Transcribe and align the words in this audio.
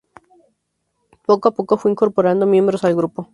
Poco 1.27 1.47
a 1.49 1.53
poco 1.53 1.77
fue 1.77 1.91
incorporando 1.91 2.47
miembros 2.47 2.83
al 2.85 2.95
grupo. 2.95 3.29